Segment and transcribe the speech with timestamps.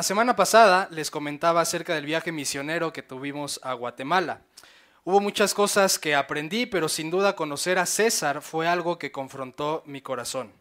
[0.00, 4.40] La semana pasada les comentaba acerca del viaje misionero que tuvimos a Guatemala.
[5.04, 9.82] Hubo muchas cosas que aprendí, pero sin duda conocer a César fue algo que confrontó
[9.84, 10.54] mi corazón.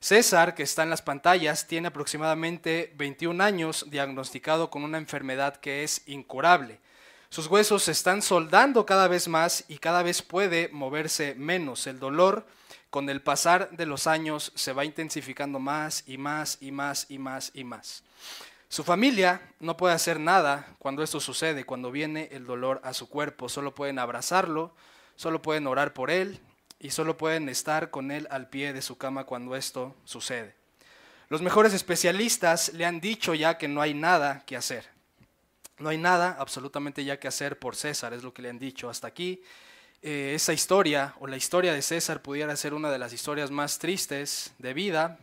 [0.00, 5.84] César, que está en las pantallas, tiene aproximadamente 21 años diagnosticado con una enfermedad que
[5.84, 6.80] es incurable.
[7.28, 11.86] Sus huesos se están soldando cada vez más y cada vez puede moverse menos.
[11.86, 12.46] El dolor
[12.88, 17.18] con el pasar de los años se va intensificando más y más y más y
[17.18, 18.04] más y más.
[18.70, 23.08] Su familia no puede hacer nada cuando esto sucede, cuando viene el dolor a su
[23.08, 23.48] cuerpo.
[23.48, 24.72] Solo pueden abrazarlo,
[25.16, 26.38] solo pueden orar por él
[26.78, 30.54] y solo pueden estar con él al pie de su cama cuando esto sucede.
[31.28, 34.88] Los mejores especialistas le han dicho ya que no hay nada que hacer.
[35.78, 38.88] No hay nada absolutamente ya que hacer por César, es lo que le han dicho.
[38.88, 39.42] Hasta aquí,
[40.00, 43.80] eh, esa historia o la historia de César pudiera ser una de las historias más
[43.80, 45.18] tristes de vida,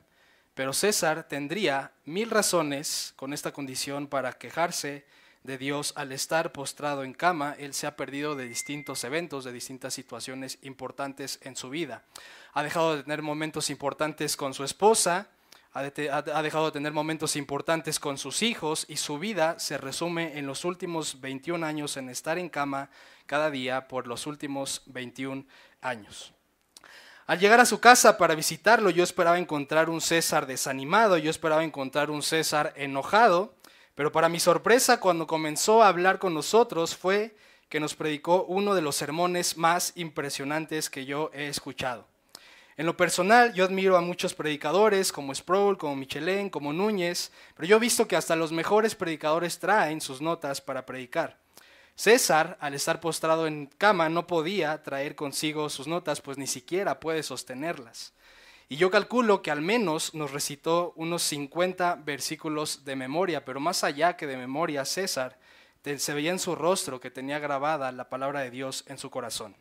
[0.57, 5.05] pero César tendría mil razones con esta condición para quejarse
[5.43, 9.53] de Dios al estar postrado en cama, él se ha perdido de distintos eventos, de
[9.53, 12.05] distintas situaciones importantes en su vida.
[12.53, 15.29] Ha dejado de tener momentos importantes con su esposa,
[15.73, 20.47] ha, dejado de tener momentos importantes con sus hijos y su vida se resume en
[20.47, 22.89] los últimos 21 años en estar en cama
[23.27, 25.45] cada día por los últimos 21
[25.81, 26.33] años.
[27.27, 31.65] Al llegar a su casa para visitarlo, yo esperaba encontrar un César desanimado, yo esperaba
[31.65, 33.53] encontrar un César enojado,
[33.95, 37.35] pero para mi sorpresa, cuando comenzó a hablar con nosotros, fue
[37.67, 42.07] que nos predicó uno de los sermones más impresionantes que yo he escuchado.
[42.77, 47.67] En lo personal, yo admiro a muchos predicadores como Sproul, como Michelin, como Núñez, pero
[47.67, 51.37] yo he visto que hasta los mejores predicadores traen sus notas para predicar.
[51.97, 56.99] César, al estar postrado en cama, no podía traer consigo sus notas, pues ni siquiera
[56.99, 58.13] puede sostenerlas.
[58.69, 63.83] Y yo calculo que al menos nos recitó unos 50 versículos de memoria, pero más
[63.83, 65.39] allá que de memoria, César
[65.97, 69.55] se veía en su rostro que tenía grabada la palabra de Dios en su corazón.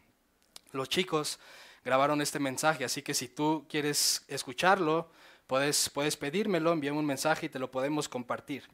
[0.73, 1.39] Los chicos
[1.87, 5.11] grabaron este mensaje, así que si tú quieres escucharlo,
[5.47, 8.65] puedes, puedes pedírmelo, envíame un mensaje y te lo podemos compartir.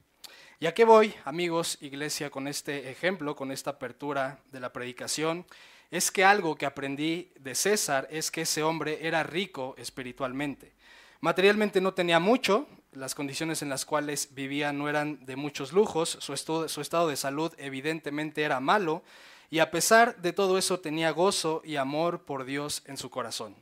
[0.62, 5.44] ¿Y a qué voy, amigos, iglesia, con este ejemplo, con esta apertura de la predicación?
[5.90, 10.72] es que algo que aprendí de César es que ese hombre era rico espiritualmente.
[11.20, 16.16] Materialmente no tenía mucho, las condiciones en las cuales vivía no eran de muchos lujos,
[16.20, 19.02] su, estado de salud evidentemente era malo,
[19.50, 23.56] y a pesar de todo eso tenía gozo y amor por Dios en su corazón.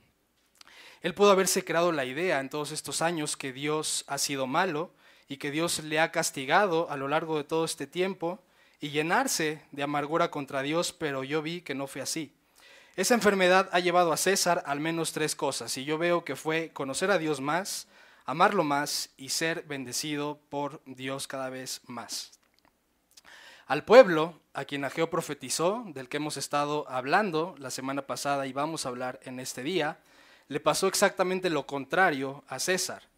[1.01, 4.93] Él pudo haberse creado la idea en todos estos años que Dios ha sido malo
[5.31, 8.43] y que Dios le ha castigado a lo largo de todo este tiempo,
[8.81, 12.35] y llenarse de amargura contra Dios, pero yo vi que no fue así.
[12.97, 16.71] Esa enfermedad ha llevado a César al menos tres cosas, y yo veo que fue
[16.73, 17.87] conocer a Dios más,
[18.27, 22.33] amarlo más y ser bendecido por Dios cada vez más.
[23.69, 28.53] Al pueblo, a quien Ageo profetizó, del que hemos estado hablando la semana pasada y
[28.53, 30.01] vamos a hablar en este día,
[30.49, 33.10] le pasó exactamente lo contrario a César.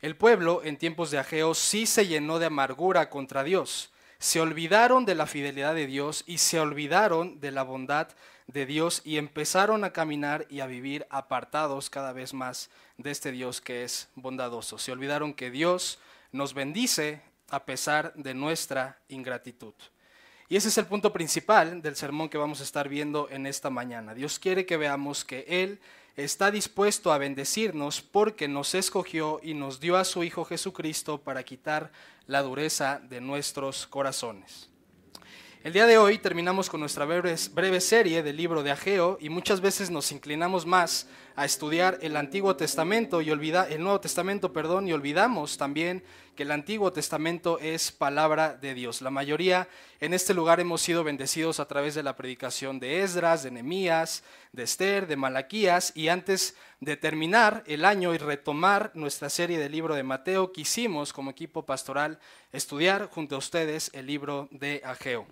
[0.00, 5.04] El pueblo en tiempos de Ageo sí se llenó de amargura contra Dios, se olvidaron
[5.04, 8.08] de la fidelidad de Dios y se olvidaron de la bondad
[8.46, 13.30] de Dios y empezaron a caminar y a vivir apartados cada vez más de este
[13.30, 14.78] Dios que es bondadoso.
[14.78, 15.98] Se olvidaron que Dios
[16.32, 17.20] nos bendice
[17.50, 19.74] a pesar de nuestra ingratitud.
[20.48, 23.68] Y ese es el punto principal del sermón que vamos a estar viendo en esta
[23.68, 24.14] mañana.
[24.14, 25.80] Dios quiere que veamos que Él
[26.16, 31.42] está dispuesto a bendecirnos porque nos escogió y nos dio a su Hijo Jesucristo para
[31.42, 31.92] quitar
[32.26, 34.70] la dureza de nuestros corazones.
[35.62, 39.60] El día de hoy terminamos con nuestra breve, serie del libro de Ageo y muchas
[39.60, 44.88] veces nos inclinamos más a estudiar el Antiguo Testamento y olvida, el Nuevo Testamento, perdón,
[44.88, 46.02] y olvidamos también
[46.34, 49.02] que el Antiguo Testamento es palabra de Dios.
[49.02, 49.68] La mayoría
[50.00, 54.24] en este lugar hemos sido bendecidos a través de la predicación de Esdras, de Nehemías,
[54.52, 59.72] de Esther, de Malaquías y antes de terminar el año y retomar nuestra serie del
[59.72, 62.18] libro de Mateo, quisimos como equipo pastoral
[62.50, 65.26] estudiar junto a ustedes el libro de Ageo.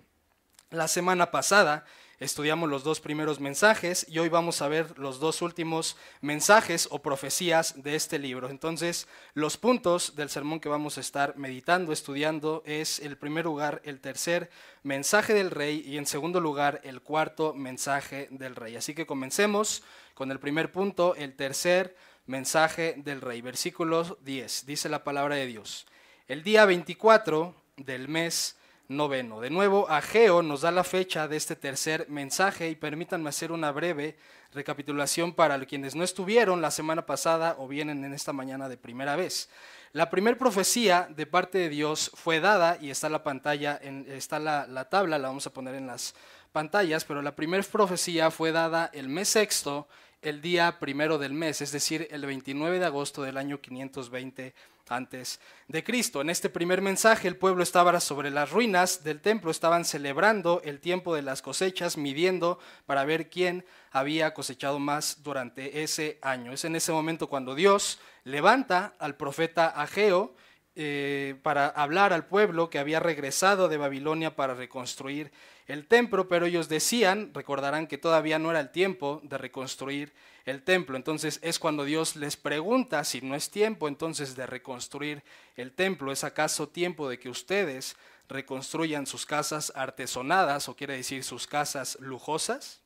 [0.69, 1.85] La semana pasada
[2.19, 7.01] estudiamos los dos primeros mensajes y hoy vamos a ver los dos últimos mensajes o
[7.01, 8.49] profecías de este libro.
[8.49, 13.81] Entonces, los puntos del sermón que vamos a estar meditando, estudiando, es el primer lugar
[13.83, 14.49] el tercer
[14.83, 18.75] mensaje del rey y en segundo lugar el cuarto mensaje del rey.
[18.75, 19.83] Así que comencemos
[20.13, 21.95] con el primer punto, el tercer
[22.25, 23.41] mensaje del rey.
[23.41, 25.85] Versículo 10, dice la palabra de Dios.
[26.27, 29.41] El día 24 del mes noveno.
[29.41, 33.71] De nuevo, Ageo nos da la fecha de este tercer mensaje y permítanme hacer una
[33.71, 34.17] breve
[34.55, 39.17] Recapitulación para quienes no estuvieron la semana pasada o vienen en esta mañana de primera
[39.17, 39.49] vez.
[39.91, 43.75] La primera profecía de parte de Dios fue dada, y está la pantalla,
[44.07, 46.15] está la, la tabla, la vamos a poner en las
[46.53, 49.89] pantallas, pero la primera profecía fue dada el mes sexto,
[50.21, 54.53] el día primero del mes, es decir, el 29 de agosto del año 520
[54.89, 56.21] antes de Cristo.
[56.21, 60.79] En este primer mensaje el pueblo estaba sobre las ruinas del templo, estaban celebrando el
[60.79, 66.51] tiempo de las cosechas, midiendo para ver quién había cosechado más durante ese año.
[66.51, 70.35] Es en ese momento cuando Dios levanta al profeta Ageo
[70.75, 75.31] eh, para hablar al pueblo que había regresado de Babilonia para reconstruir
[75.67, 80.13] el templo, pero ellos decían, recordarán que todavía no era el tiempo de reconstruir
[80.45, 80.95] el templo.
[80.95, 85.23] Entonces es cuando Dios les pregunta si no es tiempo entonces de reconstruir
[85.55, 86.11] el templo.
[86.11, 87.95] ¿Es acaso tiempo de que ustedes
[88.29, 92.81] reconstruyan sus casas artesonadas o quiere decir sus casas lujosas?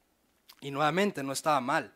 [0.62, 1.94] Y nuevamente no estaba mal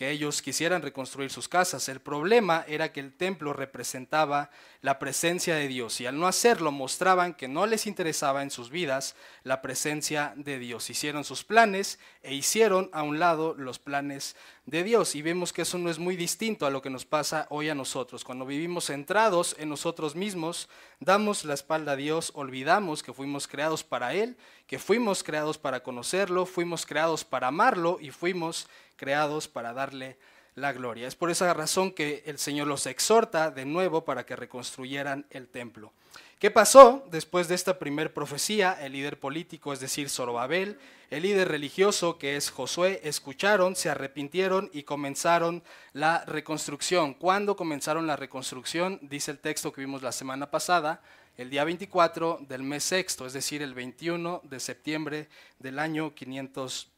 [0.00, 1.90] que ellos quisieran reconstruir sus casas.
[1.90, 4.48] El problema era que el templo representaba
[4.80, 8.70] la presencia de Dios y al no hacerlo mostraban que no les interesaba en sus
[8.70, 10.88] vidas la presencia de Dios.
[10.88, 15.62] Hicieron sus planes e hicieron a un lado los planes de Dios y vemos que
[15.62, 18.24] eso no es muy distinto a lo que nos pasa hoy a nosotros.
[18.24, 20.70] Cuando vivimos centrados en nosotros mismos,
[21.00, 25.82] damos la espalda a Dios, olvidamos que fuimos creados para Él, que fuimos creados para
[25.82, 28.68] conocerlo, fuimos creados para amarlo y fuimos
[29.00, 30.18] creados para darle
[30.56, 31.08] la gloria.
[31.08, 35.48] Es por esa razón que el Señor los exhorta de nuevo para que reconstruyeran el
[35.48, 35.90] templo.
[36.38, 38.76] ¿Qué pasó después de esta primer profecía?
[38.78, 44.68] El líder político, es decir, Zorobabel, el líder religioso, que es Josué, escucharon, se arrepintieron
[44.74, 45.62] y comenzaron
[45.94, 47.14] la reconstrucción.
[47.14, 48.98] ¿Cuándo comenzaron la reconstrucción?
[49.00, 51.00] Dice el texto que vimos la semana pasada,
[51.38, 56.89] el día 24 del mes sexto, es decir, el 21 de septiembre del año 500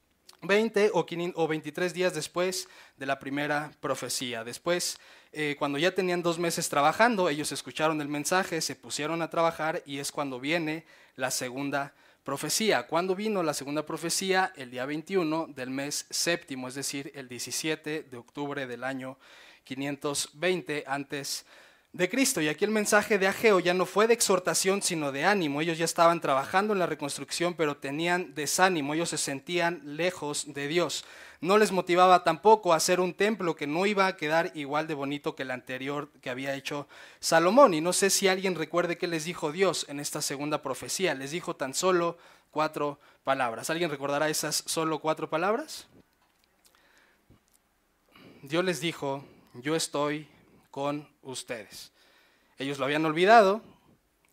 [0.42, 4.42] 20 o, 23 días después de la primera profecía.
[4.42, 4.98] Después,
[5.32, 9.82] eh, cuando ya tenían dos meses trabajando, ellos escucharon el mensaje, se pusieron a trabajar
[9.86, 10.84] y es cuando viene
[11.14, 11.94] la segunda
[12.24, 12.86] profecía.
[12.88, 14.52] ¿Cuándo vino la segunda profecía?
[14.56, 19.18] El día 21 del mes séptimo, es decir, el 17 de octubre del año
[19.64, 21.46] 520 antes
[21.92, 22.40] de Cristo.
[22.40, 25.60] Y aquí el mensaje de Ageo ya no fue de exhortación, sino de ánimo.
[25.60, 30.68] Ellos ya estaban trabajando en la reconstrucción, pero tenían desánimo, ellos se sentían lejos de
[30.68, 31.04] Dios.
[31.40, 35.34] No les motivaba tampoco hacer un templo que no iba a quedar igual de bonito
[35.34, 36.86] que el anterior que había hecho
[37.18, 37.74] Salomón.
[37.74, 41.14] Y no sé si alguien recuerde qué les dijo Dios en esta segunda profecía.
[41.14, 42.16] Les dijo tan solo
[42.52, 43.70] cuatro palabras.
[43.70, 45.88] ¿Alguien recordará esas solo cuatro palabras?
[48.42, 49.24] Dios les dijo,
[49.54, 50.28] yo estoy
[50.72, 51.92] con ustedes.
[52.58, 53.62] Ellos lo habían olvidado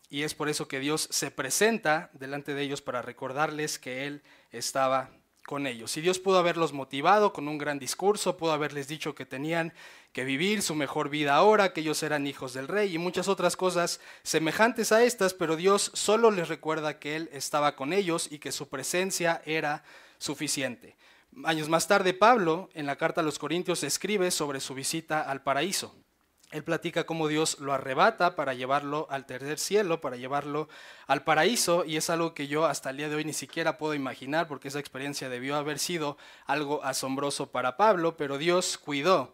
[0.08, 4.22] y es por eso que Dios se presenta delante de ellos para recordarles que Él
[4.50, 5.10] estaba
[5.46, 5.96] con ellos.
[5.96, 9.72] Y Dios pudo haberlos motivado con un gran discurso, pudo haberles dicho que tenían
[10.12, 13.56] que vivir su mejor vida ahora, que ellos eran hijos del rey y muchas otras
[13.56, 18.38] cosas semejantes a estas, pero Dios solo les recuerda que Él estaba con ellos y
[18.38, 19.84] que su presencia era
[20.18, 20.96] suficiente.
[21.44, 25.42] Años más tarde, Pablo, en la carta a los Corintios, escribe sobre su visita al
[25.42, 25.94] paraíso.
[26.50, 30.68] Él platica cómo Dios lo arrebata para llevarlo al tercer cielo, para llevarlo
[31.06, 33.94] al paraíso, y es algo que yo hasta el día de hoy ni siquiera puedo
[33.94, 36.16] imaginar, porque esa experiencia debió haber sido
[36.46, 39.32] algo asombroso para Pablo, pero Dios cuidó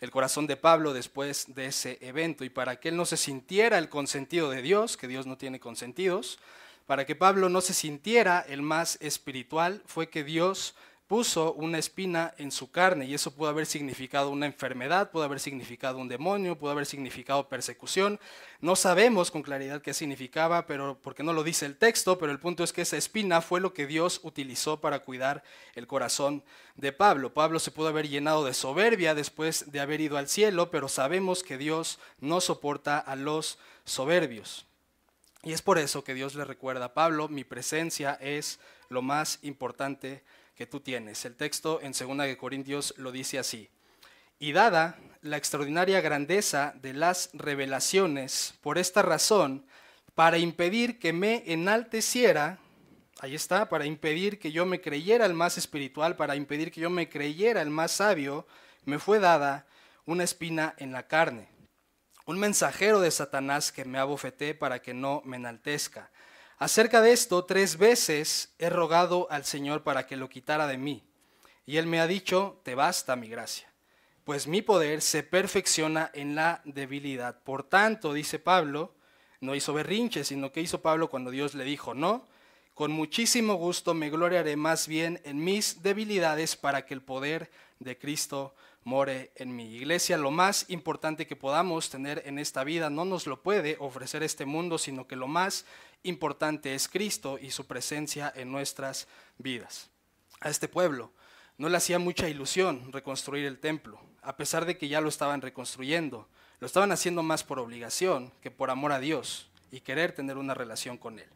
[0.00, 3.78] el corazón de Pablo después de ese evento, y para que él no se sintiera
[3.78, 6.40] el consentido de Dios, que Dios no tiene consentidos,
[6.86, 10.74] para que Pablo no se sintiera el más espiritual, fue que Dios
[11.06, 15.38] puso una espina en su carne y eso pudo haber significado una enfermedad, pudo haber
[15.38, 18.18] significado un demonio, pudo haber significado persecución.
[18.60, 22.40] No sabemos con claridad qué significaba, pero porque no lo dice el texto, pero el
[22.40, 25.44] punto es que esa espina fue lo que Dios utilizó para cuidar
[25.74, 26.42] el corazón
[26.74, 27.32] de Pablo.
[27.32, 31.44] Pablo se pudo haber llenado de soberbia después de haber ido al cielo, pero sabemos
[31.44, 34.66] que Dios no soporta a los soberbios.
[35.44, 38.58] Y es por eso que Dios le recuerda a Pablo, mi presencia es
[38.88, 40.24] lo más importante
[40.56, 41.24] que tú tienes.
[41.24, 43.68] El texto en 2 Corintios lo dice así.
[44.38, 49.64] Y dada la extraordinaria grandeza de las revelaciones, por esta razón,
[50.14, 52.58] para impedir que me enalteciera,
[53.20, 56.90] ahí está, para impedir que yo me creyera el más espiritual, para impedir que yo
[56.90, 58.46] me creyera el más sabio,
[58.84, 59.66] me fue dada
[60.06, 61.48] una espina en la carne,
[62.24, 66.10] un mensajero de Satanás que me abofeté para que no me enaltezca.
[66.58, 71.04] Acerca de esto, tres veces he rogado al Señor para que lo quitara de mí.
[71.66, 73.70] Y Él me ha dicho, te basta mi gracia,
[74.24, 77.42] pues mi poder se perfecciona en la debilidad.
[77.42, 78.94] Por tanto, dice Pablo,
[79.40, 82.26] no hizo berrinche, sino que hizo Pablo cuando Dios le dijo, no,
[82.72, 87.98] con muchísimo gusto me gloriaré más bien en mis debilidades para que el poder de
[87.98, 90.16] Cristo more en mi iglesia.
[90.16, 94.46] Lo más importante que podamos tener en esta vida no nos lo puede ofrecer este
[94.46, 95.66] mundo, sino que lo más
[96.08, 99.08] importante es Cristo y su presencia en nuestras
[99.38, 99.90] vidas.
[100.40, 101.12] A este pueblo
[101.58, 105.40] no le hacía mucha ilusión reconstruir el templo, a pesar de que ya lo estaban
[105.40, 106.28] reconstruyendo.
[106.58, 110.54] Lo estaban haciendo más por obligación que por amor a Dios y querer tener una
[110.54, 111.28] relación con Él.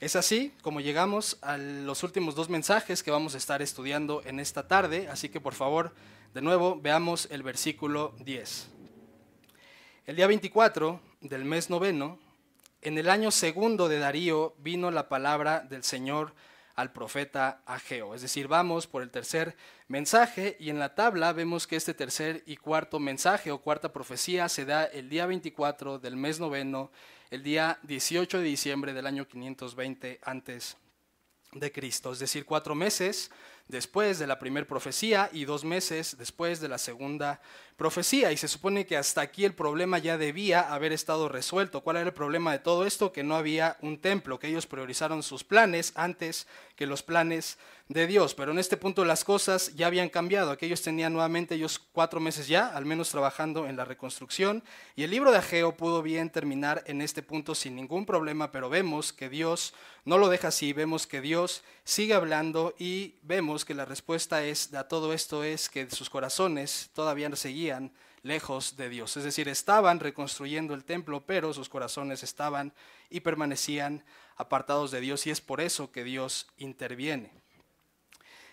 [0.00, 4.38] Es así como llegamos a los últimos dos mensajes que vamos a estar estudiando en
[4.38, 5.92] esta tarde, así que por favor,
[6.34, 8.68] de nuevo, veamos el versículo 10.
[10.06, 12.18] El día 24 del mes noveno,
[12.82, 16.34] en el año segundo de Darío, vino la palabra del Señor
[16.76, 18.14] al profeta Ageo.
[18.14, 19.56] Es decir, vamos por el tercer
[19.88, 24.48] mensaje y en la tabla vemos que este tercer y cuarto mensaje o cuarta profecía
[24.48, 26.92] se da el día 24 del mes noveno,
[27.30, 30.76] el día 18 de diciembre del año 520 antes
[31.52, 33.30] de Cristo, es decir, cuatro meses
[33.68, 37.40] después de la primera profecía y dos meses después de la segunda
[37.76, 38.32] profecía.
[38.32, 41.82] Y se supone que hasta aquí el problema ya debía haber estado resuelto.
[41.82, 43.12] ¿Cuál era el problema de todo esto?
[43.12, 46.46] Que no había un templo, que ellos priorizaron sus planes antes
[46.78, 47.58] que los planes
[47.88, 48.34] de Dios.
[48.34, 50.52] Pero en este punto las cosas ya habían cambiado.
[50.52, 54.62] Aquellos tenían nuevamente ellos cuatro meses ya, al menos trabajando en la reconstrucción.
[54.94, 58.70] Y el libro de Ageo pudo bien terminar en este punto sin ningún problema, pero
[58.70, 60.72] vemos que Dios no lo deja así.
[60.72, 65.68] Vemos que Dios sigue hablando y vemos que la respuesta es, a todo esto es
[65.68, 67.92] que sus corazones todavía seguían
[68.22, 69.16] lejos de Dios.
[69.16, 72.72] Es decir, estaban reconstruyendo el templo, pero sus corazones estaban
[73.10, 74.04] y permanecían
[74.38, 77.32] apartados de Dios y es por eso que Dios interviene.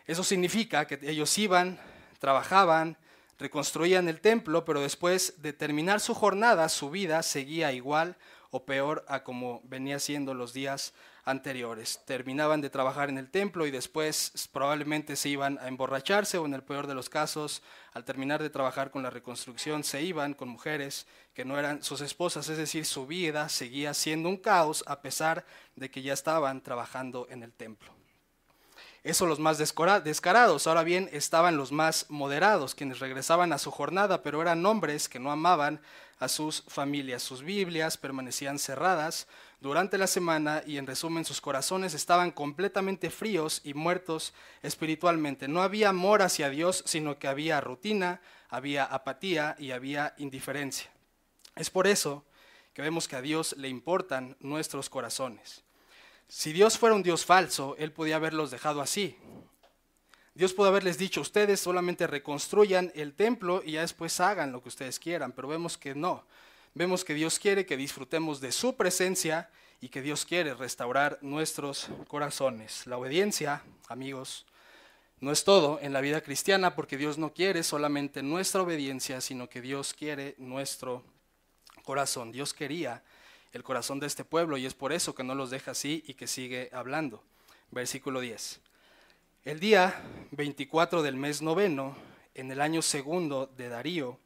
[0.06, 1.80] Eso significa que ellos iban,
[2.20, 2.98] trabajaban,
[3.38, 8.18] reconstruían el templo, pero después de terminar su jornada, su vida seguía igual
[8.52, 10.94] o peor a como venía siendo los días
[11.26, 12.00] anteriores.
[12.06, 16.54] Terminaban de trabajar en el templo y después probablemente se iban a emborracharse o en
[16.54, 17.64] el peor de los casos,
[17.94, 22.02] al terminar de trabajar con la reconstrucción, se iban con mujeres que no eran sus
[22.02, 26.62] esposas, es decir, su vida seguía siendo un caos a pesar de que ya estaban
[26.62, 27.92] trabajando en el templo.
[29.06, 30.66] Eso los más descarados.
[30.66, 35.20] Ahora bien, estaban los más moderados, quienes regresaban a su jornada, pero eran hombres que
[35.20, 35.80] no amaban
[36.18, 37.22] a sus familias.
[37.22, 39.28] Sus Biblias permanecían cerradas
[39.66, 44.32] durante la semana y en resumen sus corazones estaban completamente fríos y muertos
[44.62, 45.48] espiritualmente.
[45.48, 50.92] No había amor hacia Dios, sino que había rutina, había apatía y había indiferencia.
[51.56, 52.24] Es por eso
[52.76, 55.64] que vemos que a Dios le importan nuestros corazones.
[56.28, 59.18] Si Dios fuera un Dios falso, Él podía haberlos dejado así.
[60.36, 64.70] Dios pudo haberles dicho, ustedes solamente reconstruyan el templo y ya después hagan lo que
[64.70, 66.24] ustedes quieran, pero vemos que no.
[66.78, 71.88] Vemos que Dios quiere que disfrutemos de su presencia y que Dios quiere restaurar nuestros
[72.10, 72.86] corazones.
[72.86, 74.46] La obediencia, amigos,
[75.22, 79.48] no es todo en la vida cristiana porque Dios no quiere solamente nuestra obediencia, sino
[79.48, 81.02] que Dios quiere nuestro
[81.86, 82.34] corazón.
[82.34, 83.02] Dios quería
[83.54, 86.16] el corazón de este pueblo y es por eso que no los deja así y
[86.16, 87.24] que sigue hablando.
[87.72, 88.60] Versículo 10.
[89.46, 91.96] El día 24 del mes noveno,
[92.34, 94.20] en el año segundo de Darío,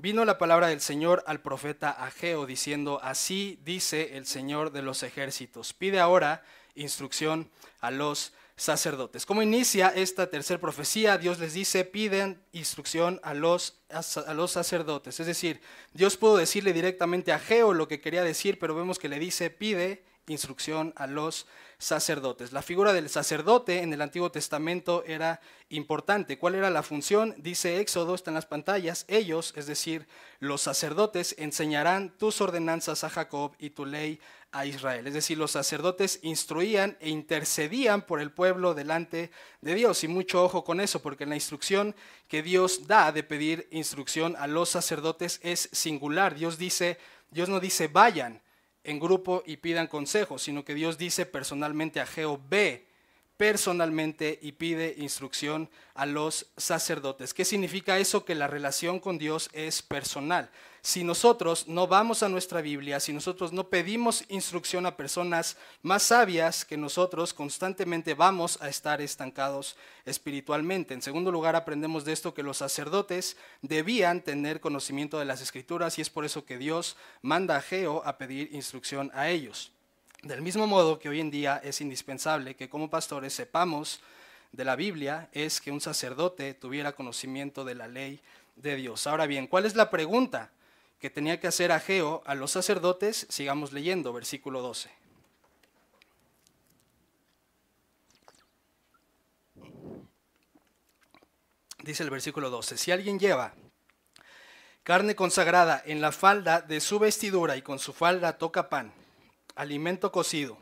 [0.00, 5.02] vino la palabra del Señor al profeta Ageo diciendo, así dice el Señor de los
[5.02, 6.42] ejércitos, pide ahora
[6.74, 9.26] instrucción a los sacerdotes.
[9.26, 11.18] ¿Cómo inicia esta tercera profecía?
[11.18, 15.20] Dios les dice, piden instrucción a los, a los sacerdotes.
[15.20, 15.60] Es decir,
[15.92, 19.50] Dios pudo decirle directamente a Geo lo que quería decir, pero vemos que le dice,
[19.50, 21.46] pide instrucción a los
[21.78, 22.52] sacerdotes.
[22.52, 26.38] La figura del sacerdote en el Antiguo Testamento era importante.
[26.38, 27.34] ¿Cuál era la función?
[27.38, 30.06] Dice Éxodo, está en las pantallas, ellos, es decir,
[30.38, 34.20] los sacerdotes, enseñarán tus ordenanzas a Jacob y tu ley
[34.52, 35.06] a Israel.
[35.06, 40.04] Es decir, los sacerdotes instruían e intercedían por el pueblo delante de Dios.
[40.04, 41.94] Y mucho ojo con eso, porque la instrucción
[42.28, 46.34] que Dios da de pedir instrucción a los sacerdotes es singular.
[46.34, 46.98] Dios dice,
[47.30, 48.42] Dios no dice vayan
[48.84, 52.86] en grupo y pidan consejo, sino que Dios dice personalmente a Geo, ve
[53.36, 57.32] personalmente y pide instrucción a los sacerdotes.
[57.32, 58.24] ¿Qué significa eso?
[58.24, 60.50] Que la relación con Dios es personal.
[60.82, 66.04] Si nosotros no vamos a nuestra Biblia, si nosotros no pedimos instrucción a personas más
[66.04, 70.94] sabias que nosotros, constantemente vamos a estar estancados espiritualmente.
[70.94, 75.98] En segundo lugar, aprendemos de esto que los sacerdotes debían tener conocimiento de las escrituras
[75.98, 79.72] y es por eso que Dios manda a Geo a pedir instrucción a ellos.
[80.22, 84.00] Del mismo modo que hoy en día es indispensable que como pastores sepamos
[84.52, 88.20] de la Biblia, es que un sacerdote tuviera conocimiento de la ley
[88.56, 89.06] de Dios.
[89.06, 90.50] Ahora bien, ¿cuál es la pregunta
[91.00, 93.26] que tenía que hacer Ageo a los sacerdotes?
[93.28, 95.00] Sigamos leyendo, versículo 12.
[101.82, 103.54] dice el versículo 12, si alguien lleva
[104.82, 108.92] carne consagrada en la falda de su vestidura y con su falda toca pan,
[109.54, 110.58] alimento cocido,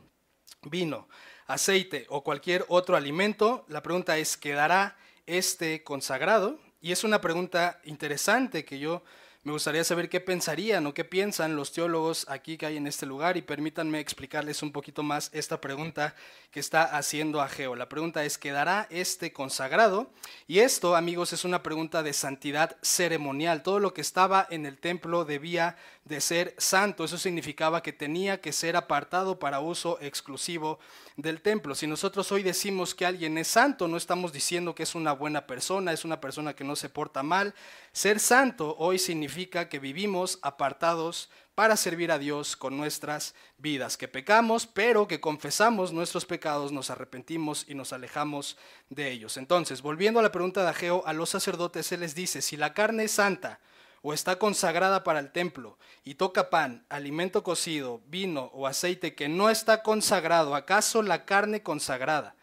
[0.63, 1.09] vino,
[1.47, 6.59] aceite o cualquier otro alimento, la pregunta es, ¿quedará este consagrado?
[6.81, 9.03] Y es una pregunta interesante que yo
[9.49, 13.07] me gustaría saber qué pensarían o qué piensan los teólogos aquí que hay en este
[13.07, 16.15] lugar y permítanme explicarles un poquito más esta pregunta
[16.51, 17.75] que está haciendo Ageo.
[17.75, 20.11] La pregunta es, ¿quedará este consagrado?
[20.47, 23.63] Y esto, amigos, es una pregunta de santidad ceremonial.
[23.63, 25.79] Todo lo que estaba en el templo debía
[26.09, 27.05] de ser santo.
[27.05, 30.79] Eso significaba que tenía que ser apartado para uso exclusivo
[31.17, 31.75] del templo.
[31.75, 35.47] Si nosotros hoy decimos que alguien es santo, no estamos diciendo que es una buena
[35.47, 37.55] persona, es una persona que no se porta mal.
[37.93, 44.07] Ser santo hoy significa que vivimos apartados para servir a Dios con nuestras vidas, que
[44.07, 48.57] pecamos, pero que confesamos nuestros pecados, nos arrepentimos y nos alejamos
[48.91, 49.37] de ellos.
[49.37, 52.75] Entonces, volviendo a la pregunta de Ageo, a los sacerdotes se les dice, si la
[52.75, 53.59] carne es santa
[54.03, 59.29] o está consagrada para el templo y toca pan, alimento cocido, vino o aceite que
[59.29, 62.35] no está consagrado, ¿acaso la carne consagrada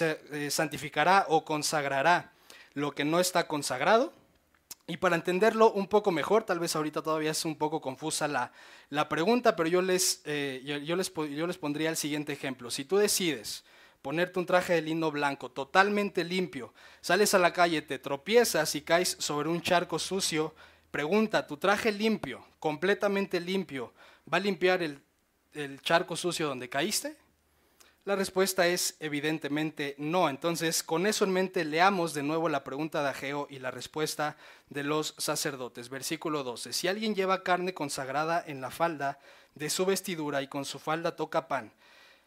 [0.00, 2.32] eh, santificará o consagrará
[2.74, 4.12] lo que no está consagrado?
[4.90, 8.52] Y para entenderlo un poco mejor, tal vez ahorita todavía es un poco confusa la,
[8.88, 12.72] la pregunta, pero yo les, eh, yo, les, yo les pondría el siguiente ejemplo.
[12.72, 13.64] Si tú decides
[14.02, 18.82] ponerte un traje de lino blanco totalmente limpio, sales a la calle, te tropiezas y
[18.82, 20.56] caes sobre un charco sucio,
[20.90, 23.92] pregunta, ¿tu traje limpio, completamente limpio,
[24.32, 25.00] va a limpiar el,
[25.82, 27.16] charco sucio donde caíste?
[28.04, 30.28] La respuesta es evidentemente no.
[30.28, 34.36] Entonces, con eso en mente, leamos de nuevo la pregunta de Ageo y la respuesta
[34.68, 35.90] de los sacerdotes.
[35.90, 36.72] Versículo 12.
[36.72, 39.18] Si alguien lleva carne consagrada en la falda
[39.54, 41.72] de su vestidura y con su falda toca pan,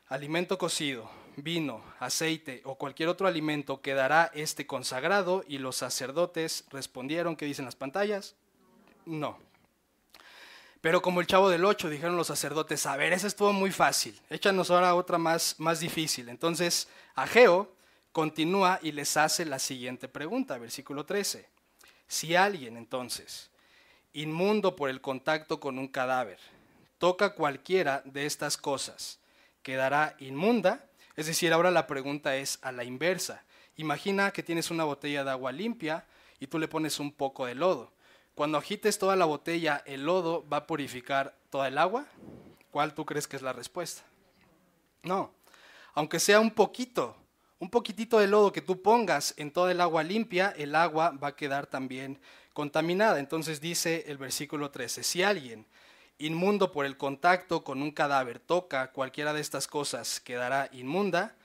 [0.08, 5.44] alimento cocido, vino, aceite o cualquier otro alimento, quedará este consagrado.
[5.48, 8.36] Y los sacerdotes respondieron, ¿qué dicen las pantallas?
[9.06, 9.38] No.
[10.84, 14.20] Pero como el chavo del 8, dijeron los sacerdotes, a ver, esa estuvo muy fácil,
[14.30, 16.28] échanos ahora otra más, más difícil.
[16.28, 17.74] Entonces, Ageo
[18.12, 21.48] continúa y les hace la siguiente pregunta, versículo 13.
[22.06, 23.50] Si alguien entonces,
[24.12, 26.40] inmundo por el contacto con un cadáver,
[26.98, 29.20] toca cualquiera de estas cosas,
[29.62, 30.86] quedará inmunda.
[31.16, 33.42] Es decir, ahora la pregunta es a la inversa.
[33.78, 36.06] Imagina que tienes una botella de agua limpia
[36.42, 37.93] y tú le pones un poco de lodo.
[38.36, 42.06] Cuando agites toda la botella, ¿el lodo va a purificar toda el agua?
[42.72, 44.04] ¿Cuál tú crees que es la respuesta?
[45.04, 45.32] No.
[45.94, 47.16] Aunque sea un poquito,
[47.60, 51.30] un poquitito de lodo que tú pongas en toda el agua limpia, el agua va
[51.30, 52.20] a quedar también
[52.54, 53.20] contaminada.
[53.20, 55.68] Entonces dice el versículo 13, si alguien
[56.18, 61.36] inmundo por el contacto con un cadáver toca cualquiera de estas cosas, quedará inmunda.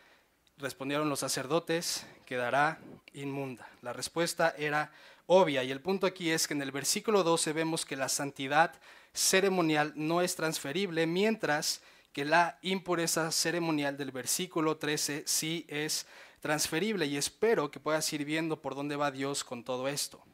[0.56, 2.80] Respondieron los sacerdotes, quedará
[3.12, 3.68] inmunda.
[3.82, 4.90] La respuesta era
[5.28, 5.62] obvia.
[5.62, 8.72] Y el punto aquí es que en el versículo 12 vemos que la santidad
[9.12, 11.80] ceremonial no es transferible, mientras
[12.12, 16.06] que la impureza ceremonial del versículo 13 sí es
[16.40, 17.06] transferible.
[17.06, 20.24] Y espero que puedas ir viendo por dónde va Dios con todo esto.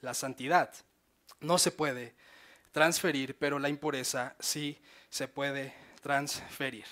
[0.00, 0.72] La santidad
[1.40, 2.14] no se puede
[2.72, 6.86] transferir, pero la impureza sí se puede transferir.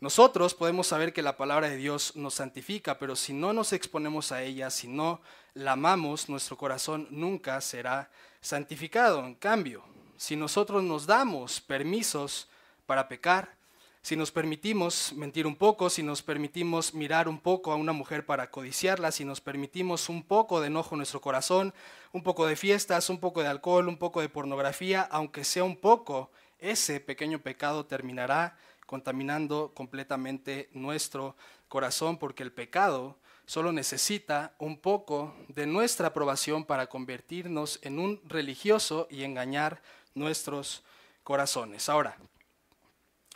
[0.00, 4.30] Nosotros podemos saber que la palabra de Dios nos santifica, pero si no nos exponemos
[4.30, 5.20] a ella, si no
[5.54, 8.08] la amamos, nuestro corazón nunca será
[8.40, 9.26] santificado.
[9.26, 9.82] En cambio,
[10.16, 12.48] si nosotros nos damos permisos
[12.86, 13.56] para pecar,
[14.00, 18.24] si nos permitimos mentir un poco, si nos permitimos mirar un poco a una mujer
[18.24, 21.74] para codiciarla, si nos permitimos un poco de enojo en nuestro corazón,
[22.12, 25.76] un poco de fiestas, un poco de alcohol, un poco de pornografía, aunque sea un
[25.76, 26.30] poco,
[26.60, 28.56] ese pequeño pecado terminará
[28.88, 31.36] contaminando completamente nuestro
[31.68, 38.18] corazón, porque el pecado solo necesita un poco de nuestra aprobación para convertirnos en un
[38.24, 39.82] religioso y engañar
[40.14, 40.84] nuestros
[41.22, 41.90] corazones.
[41.90, 42.16] Ahora,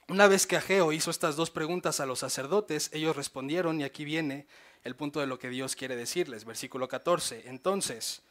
[0.08, 4.06] una vez que Ageo hizo estas dos preguntas a los sacerdotes, ellos respondieron, y aquí
[4.06, 4.46] viene
[4.84, 7.50] el punto de lo que Dios quiere decirles, versículo 14.
[7.50, 8.22] Entonces,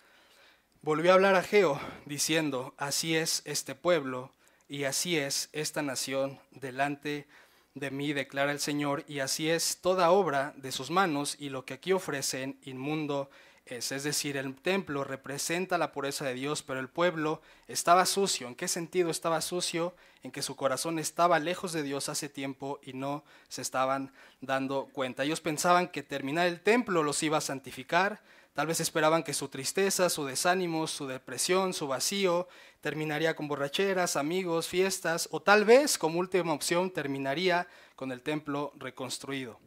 [0.81, 4.33] volvió a hablar Ageo, diciendo, así es este pueblo
[4.71, 7.27] y así es esta nación delante
[7.73, 11.65] de mí, declara el Señor, y así es toda obra de sus manos, y lo
[11.65, 13.29] que aquí ofrecen inmundo
[13.65, 13.91] es.
[13.91, 18.47] Es decir, el templo representa la pureza de Dios, pero el pueblo estaba sucio.
[18.47, 19.93] ¿En qué sentido estaba sucio?
[20.23, 24.85] En que su corazón estaba lejos de Dios hace tiempo y no se estaban dando
[24.93, 25.25] cuenta.
[25.25, 28.21] Ellos pensaban que terminar el templo los iba a santificar,
[28.53, 32.47] Tal vez esperaban que su tristeza, su desánimo, su depresión, su vacío
[32.81, 38.73] terminaría con borracheras, amigos, fiestas, o tal vez, como última opción, terminaría con el templo
[38.75, 39.59] reconstruido.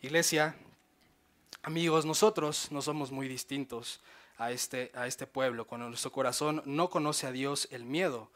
[0.00, 0.56] Iglesia,
[1.66, 4.00] Amigos, nosotros no somos muy distintos
[4.38, 5.66] a este, a este pueblo.
[5.66, 8.30] Cuando nuestro corazón no conoce a Dios, el miedo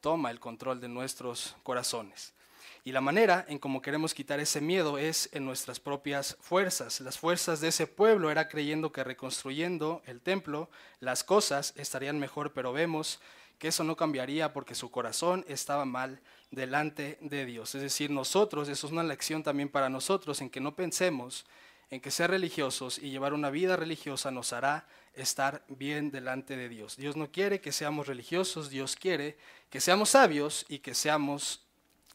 [0.00, 2.32] toma el control de nuestros corazones.
[2.82, 7.00] Y la manera en cómo queremos quitar ese miedo es en nuestras propias fuerzas.
[7.00, 12.52] Las fuerzas de ese pueblo era creyendo que reconstruyendo el templo las cosas estarían mejor,
[12.52, 13.20] pero vemos
[13.58, 17.74] que eso no cambiaría porque su corazón estaba mal delante de Dios.
[17.74, 21.44] Es decir, nosotros, eso es una lección también para nosotros, en que no pensemos
[21.90, 26.68] en que ser religiosos y llevar una vida religiosa nos hará estar bien delante de
[26.68, 26.96] Dios.
[26.96, 29.36] Dios no quiere que seamos religiosos, Dios quiere
[29.68, 31.66] que seamos sabios y que seamos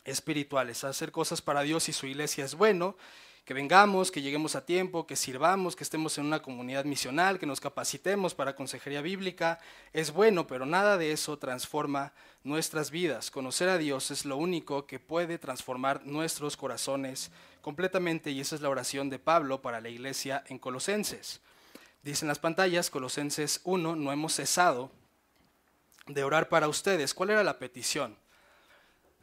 [0.06, 0.84] espirituales.
[0.84, 2.96] Hacer cosas para Dios y su iglesia es bueno,
[3.46, 7.46] que vengamos, que lleguemos a tiempo, que sirvamos, que estemos en una comunidad misional, que
[7.46, 9.60] nos capacitemos para consejería bíblica,
[9.94, 12.14] es bueno, pero nada de eso transforma
[12.44, 13.30] nuestras vidas.
[13.30, 18.62] Conocer a Dios es lo único que puede transformar nuestros corazones completamente y esa es
[18.62, 21.42] la oración de Pablo para la iglesia en Colosenses.
[22.02, 24.92] Dice en las pantallas, Colosenses 1, no hemos cesado
[26.08, 27.14] de orar para ustedes.
[27.14, 28.18] ¿Cuál era la petición?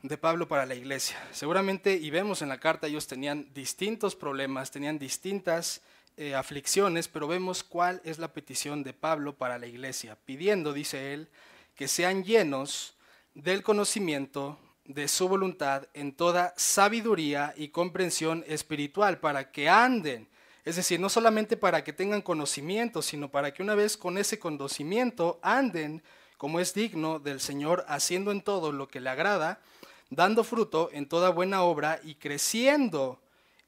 [0.03, 1.17] De Pablo para la iglesia.
[1.33, 5.81] Seguramente, y vemos en la carta, ellos tenían distintos problemas, tenían distintas
[6.17, 11.15] eh, aflicciones, pero vemos cuál es la petición de Pablo para la iglesia, pidiendo, dice
[11.15, 11.29] él,
[11.77, 12.95] que sean llenos
[13.35, 20.29] del conocimiento de su voluntad en toda sabiduría y comprensión espiritual, para que anden,
[20.65, 24.38] es decir, no solamente para que tengan conocimiento, sino para que una vez con ese
[24.38, 26.03] conocimiento anden
[26.37, 29.61] como es digno del Señor, haciendo en todo lo que le agrada,
[30.14, 33.18] dando fruto en toda buena obra y creciendo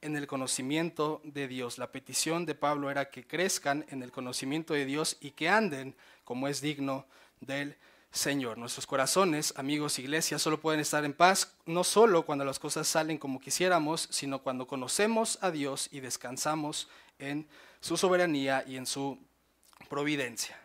[0.03, 1.79] en el conocimiento de Dios.
[1.79, 5.97] La petición de Pablo era que crezcan en el conocimiento de Dios y que anden
[6.23, 7.07] como es digno
[7.41, 7.77] del
[8.11, 8.59] Señor.
[8.59, 13.17] Nuestros corazones, amigos, iglesia, solo pueden estar en paz, no solo cuando las cosas salen
[13.17, 17.49] como quisiéramos, sino cuando conocemos a Dios y descansamos en
[17.81, 19.19] su soberanía y en su
[19.89, 20.61] providencia.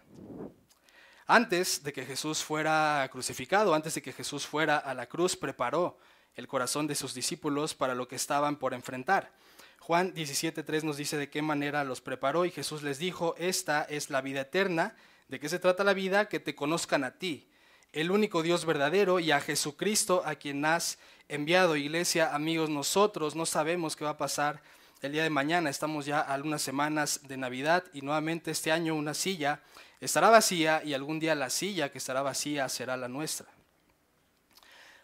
[1.31, 5.99] Antes de que Jesús fuera crucificado, antes de que Jesús fuera a la cruz, preparó
[6.33, 9.31] el corazón de sus discípulos para lo que estaban por enfrentar.
[9.79, 14.09] Juan 17.3 nos dice de qué manera los preparó y Jesús les dijo, esta es
[14.09, 14.95] la vida eterna.
[15.27, 16.27] ¿De qué se trata la vida?
[16.27, 17.47] Que te conozcan a ti,
[17.93, 21.75] el único Dios verdadero y a Jesucristo a quien has enviado.
[21.75, 24.63] Iglesia, amigos, nosotros no sabemos qué va a pasar
[25.03, 25.69] el día de mañana.
[25.69, 29.61] Estamos ya a algunas semanas de Navidad y nuevamente este año una silla
[29.99, 33.47] estará vacía y algún día la silla que estará vacía será la nuestra.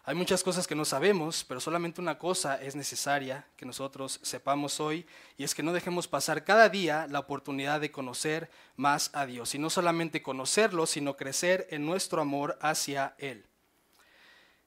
[0.08, 4.78] Hay muchas cosas que no sabemos, pero solamente una cosa es necesaria que nosotros sepamos
[4.78, 5.04] hoy,
[5.36, 9.56] y es que no dejemos pasar cada día la oportunidad de conocer más a Dios,
[9.56, 13.46] y no solamente conocerlo, sino crecer en nuestro amor hacia Él.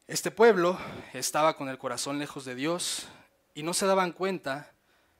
[0.09, 0.77] Este pueblo
[1.13, 3.07] estaba con el corazón lejos de Dios
[3.53, 4.73] y no se daban cuenta,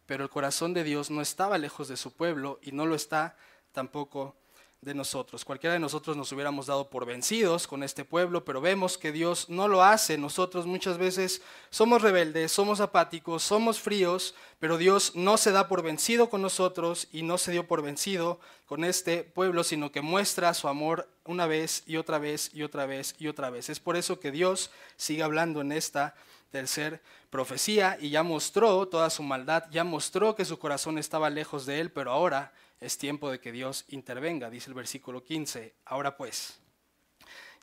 [0.06, 3.38] pero el corazón de Dios no estaba lejos de su pueblo y no lo está
[3.72, 4.36] tampoco
[4.82, 5.44] de nosotros.
[5.44, 9.50] Cualquiera de nosotros nos hubiéramos dado por vencidos con este pueblo, pero vemos que Dios
[9.50, 10.18] no lo hace.
[10.18, 15.84] Nosotros muchas veces somos rebeldes, somos apáticos, somos fríos, pero Dios no se da por
[15.84, 20.54] vencido con nosotros y no se dio por vencido con este pueblo, sino que muestra
[20.54, 23.70] su amor una vez y otra vez y otra vez y otra vez.
[23.70, 26.16] Es por eso que Dios sigue hablando en esta
[26.52, 31.66] tercer profecía y ya mostró toda su maldad, ya mostró que su corazón estaba lejos
[31.66, 35.76] de él, pero ahora es tiempo de que Dios intervenga, dice el versículo 15.
[35.86, 36.60] Ahora pues,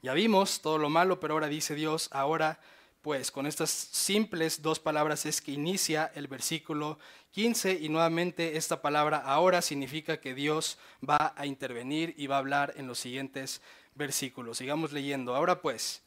[0.03, 2.61] ya vimos todo lo malo, pero ahora dice Dios, ahora
[3.03, 6.99] pues, con estas simples dos palabras es que inicia el versículo
[7.31, 12.41] 15 y nuevamente esta palabra ahora significa que Dios va a intervenir y va a
[12.41, 13.63] hablar en los siguientes
[13.95, 14.59] versículos.
[14.59, 15.35] Sigamos leyendo.
[15.35, 16.03] Ahora pues,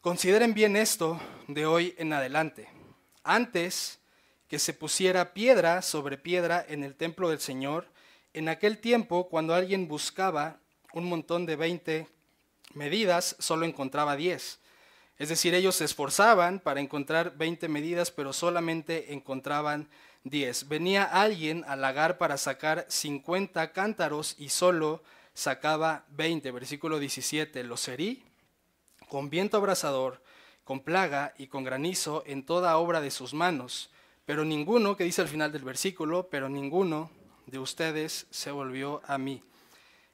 [0.00, 2.68] consideren bien esto de hoy en adelante.
[3.22, 4.00] Antes
[4.48, 7.88] que se pusiera piedra sobre piedra en el templo del Señor,
[8.34, 10.58] en aquel tiempo, cuando alguien buscaba
[10.92, 12.08] un montón de 20
[12.74, 14.58] medidas, solo encontraba 10.
[15.18, 19.88] Es decir, ellos se esforzaban para encontrar 20 medidas, pero solamente encontraban
[20.24, 20.68] 10.
[20.68, 26.50] Venía alguien al lagar para sacar 50 cántaros y solo sacaba 20.
[26.50, 27.62] Versículo 17.
[27.62, 28.24] Los herí
[29.08, 30.20] con viento abrasador,
[30.64, 33.90] con plaga y con granizo en toda obra de sus manos.
[34.24, 37.10] Pero ninguno, que dice al final del versículo, pero ninguno
[37.46, 39.42] de ustedes se volvió a mí.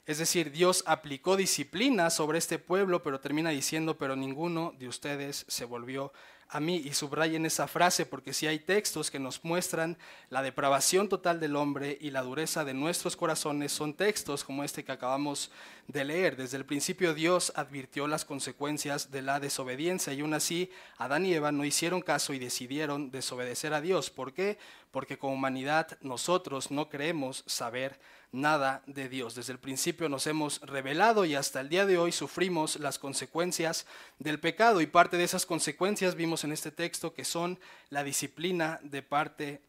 [0.05, 5.45] Es decir, Dios aplicó disciplina sobre este pueblo, pero termina diciendo, pero ninguno de ustedes
[5.47, 6.11] se volvió
[6.51, 6.83] a mí.
[6.85, 9.97] Y subrayen esa frase porque si hay textos que nos muestran
[10.29, 14.83] la depravación total del hombre y la dureza de nuestros corazones, son textos como este
[14.83, 15.49] que acabamos
[15.87, 16.35] de leer.
[16.35, 21.33] Desde el principio Dios advirtió las consecuencias de la desobediencia y aún así Adán y
[21.33, 24.09] Eva no hicieron caso y decidieron desobedecer a Dios.
[24.09, 24.59] ¿Por qué?
[24.91, 27.99] Porque como humanidad nosotros no creemos saber
[28.31, 29.35] nada de Dios.
[29.35, 33.85] Desde el principio nos hemos revelado y hasta el día de hoy sufrimos las consecuencias
[34.19, 38.79] del pecado y parte de esas consecuencias vimos en este texto que son la disciplina
[38.83, 39.61] de parte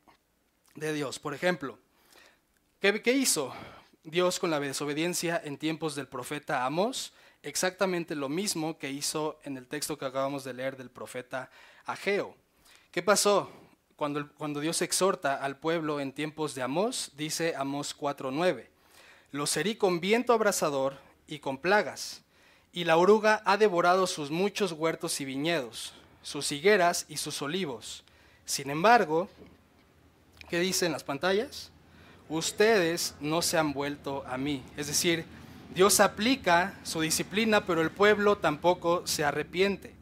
[0.74, 1.18] de Dios.
[1.18, 1.78] Por ejemplo,
[2.80, 3.52] ¿qué, hizo?
[4.04, 9.56] Dios con la desobediencia en tiempos del profeta Amos, exactamente lo mismo que hizo en
[9.56, 11.50] el texto que acabamos de leer del profeta
[11.84, 12.36] Ageo.
[12.90, 13.50] ¿Qué pasó?
[13.96, 18.66] Cuando, cuando Dios exhorta al pueblo en tiempos de Amos, dice Amos 4.9,
[19.30, 22.22] los herí con viento abrasador y con plagas,
[22.72, 28.04] y la oruga ha devorado sus muchos huertos y viñedos, sus higueras y sus olivos.
[28.44, 29.28] Sin embargo,
[30.48, 31.72] ¿qué dice en las pantallas?
[32.28, 34.62] ustedes no se han vuelto a mí.
[34.76, 35.24] Es decir,
[35.74, 39.94] Dios aplica su disciplina, pero el pueblo tampoco se arrepiente.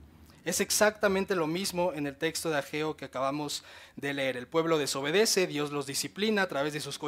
[0.44, 3.62] Es exactamente lo mismo en el texto de Ageo que acabamos
[3.96, 4.38] de leer.
[4.38, 6.98] El pueblo desobedece, Dios los disciplina a través, de sus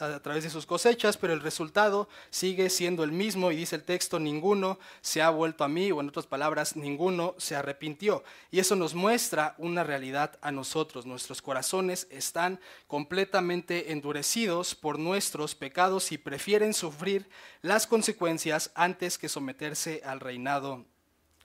[0.00, 3.84] a través de sus cosechas, pero el resultado sigue siendo el mismo y dice el
[3.84, 8.24] texto, ninguno se ha vuelto a mí, o en otras palabras, ninguno se arrepintió.
[8.50, 11.06] Y eso nos muestra una realidad a nosotros.
[11.06, 17.28] Nuestros corazones están completamente endurecidos por nuestros pecados y prefieren sufrir
[17.62, 20.86] las consecuencias antes que someterse al reinado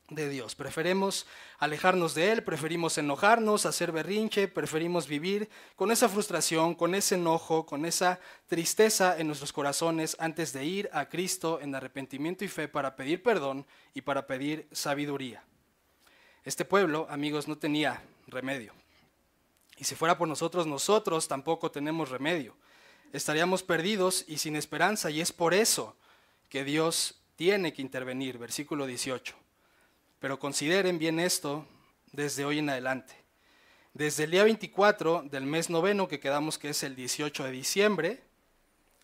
[0.10, 0.56] de Dios.
[0.56, 1.26] Preferimos
[1.58, 7.66] alejarnos de Él, preferimos enojarnos, hacer berrinche, preferimos vivir con esa frustración, con ese enojo,
[7.66, 12.68] con esa tristeza en nuestros corazones antes de ir a Cristo en arrepentimiento y fe
[12.68, 15.44] para pedir perdón y para pedir sabiduría.
[16.44, 18.74] Este pueblo, amigos, no tenía remedio.
[19.78, 22.56] Y si fuera por nosotros, nosotros tampoco tenemos remedio.
[23.12, 25.96] Estaríamos perdidos y sin esperanza y es por eso
[26.50, 28.38] que Dios tiene que intervenir.
[28.38, 29.45] Versículo 18.
[30.26, 31.68] Pero consideren bien esto
[32.12, 33.14] desde hoy en adelante.
[33.94, 38.24] Desde el día 24 del mes noveno, que quedamos que es el 18 de diciembre,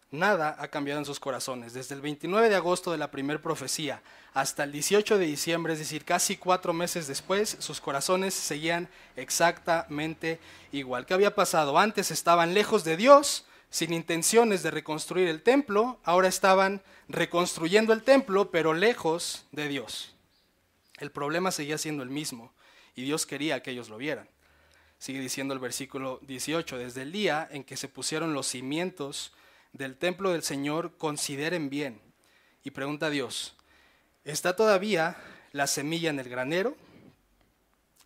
[0.10, 1.74] nada ha cambiado en sus corazones.
[1.74, 4.02] Desde el 29 de agosto de la primera profecía
[4.34, 10.40] hasta el 18 de diciembre, es decir, casi cuatro meses después, sus corazones seguían exactamente
[10.72, 11.06] igual.
[11.06, 11.78] ¿Qué había pasado?
[11.78, 18.02] Antes estaban lejos de Dios, sin intenciones de reconstruir el templo, ahora estaban reconstruyendo el
[18.02, 20.11] templo, pero lejos de Dios.
[21.02, 22.54] El problema seguía siendo el mismo
[22.96, 24.30] y Dios quería que ellos lo vieran.
[25.00, 29.34] Sigue diciendo el versículo 18, desde el día en que se pusieron los cimientos
[29.74, 32.00] del templo del Señor, consideren bien.
[32.64, 33.56] Y pregunta a Dios,
[34.26, 35.18] ¿está todavía
[35.54, 36.78] la semilla en el granero?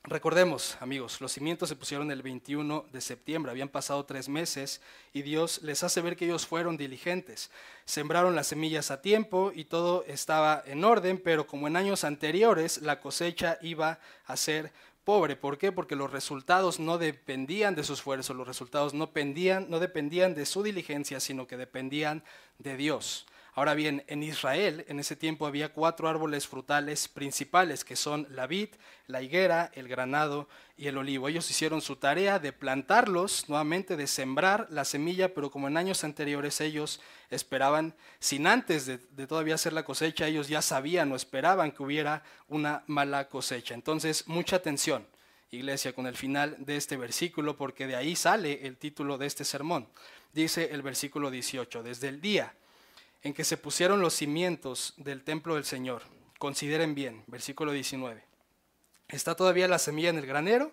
[0.08, 4.80] Recordemos, amigos, los cimientos se pusieron el 21 de septiembre, habían pasado tres meses
[5.14, 7.50] y Dios les hace ver que ellos fueron diligentes.
[7.86, 12.84] Sembraron las semillas a tiempo y todo estaba en orden, pero como en años anteriores,
[12.84, 14.72] la cosecha iba a ser
[15.06, 15.36] pobre.
[15.36, 15.72] ¿Por qué?
[15.72, 20.46] Porque los resultados no dependían de sus esfuerzos, los resultados no, pendían, no dependían de
[20.46, 22.24] su diligencia, sino que dependían
[22.60, 23.26] de Dios.
[23.58, 28.48] Ahora bien, en Israel en ese tiempo había cuatro árboles frutales principales, que son la
[28.48, 28.68] vid,
[29.08, 31.30] la higuera, el granado y el olivo.
[31.30, 36.04] Ellos hicieron su tarea de plantarlos, nuevamente de sembrar la semilla, pero como en años
[36.04, 41.72] anteriores ellos esperaban, sin antes de, todavía hacer la cosecha, ellos ya sabían o esperaban
[41.72, 43.74] que hubiera una mala cosecha.
[43.74, 45.08] Entonces, mucha atención
[45.52, 49.46] iglesia, con el final de este versículo, porque de ahí sale el título de este
[49.46, 49.88] sermón.
[50.34, 52.54] Dice el versículo 18, desde el día
[53.26, 56.04] en que se pusieron los cimientos del templo del Señor.
[56.38, 58.24] Consideren bien, versículo 19.
[59.08, 60.72] ¿Está todavía la semilla en el granero?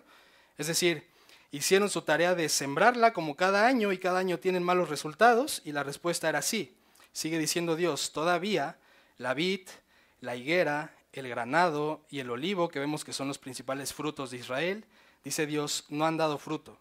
[0.59, 1.07] Es decir,
[1.49, 5.71] hicieron su tarea de sembrarla como cada año y cada año tienen malos resultados y
[5.71, 6.77] la respuesta era sí.
[7.11, 8.77] Sigue diciendo Dios, todavía
[9.17, 9.67] la vid,
[10.21, 14.37] la higuera, el granado y el olivo, que vemos que son los principales frutos de
[14.37, 14.85] Israel,
[15.23, 16.77] dice Dios, no han dado fruto.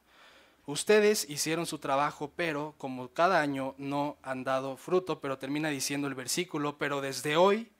[0.72, 6.08] Ustedes hicieron su trabajo, pero como cada año no han dado fruto, pero termina diciendo
[6.08, 7.70] el versículo, pero desde hoy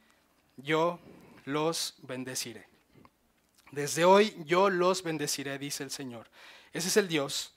[0.59, 0.99] yo
[1.47, 2.69] los bendeciré.
[3.71, 6.29] Desde hoy yo los bendeciré, dice el Señor.
[6.75, 7.55] Ese es el Dios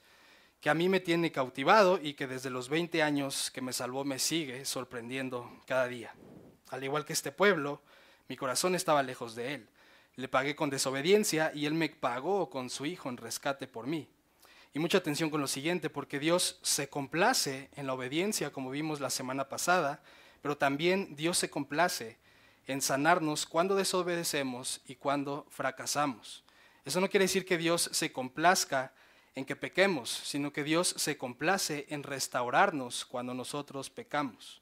[0.62, 4.06] que a mí me tiene cautivado y que desde los 20 años que me salvó
[4.06, 6.16] me sigue sorprendiendo cada día.
[6.70, 7.82] Al igual que este pueblo,
[8.30, 9.68] mi corazón estaba lejos de él.
[10.16, 14.08] Le pagué con desobediencia y él me pagó con su hijo en rescate por mí.
[14.76, 19.00] Y mucha atención con lo siguiente, porque Dios se complace en la obediencia, como vimos
[19.00, 20.04] la semana pasada,
[20.42, 22.18] pero también Dios se complace
[22.68, 26.44] en sanarnos cuando desobedecemos y cuando fracasamos.
[26.84, 28.94] Eso no quiere decir que Dios se complazca
[29.34, 34.62] en que pequemos, sino que Dios se complace en restaurarnos cuando nosotros pecamos.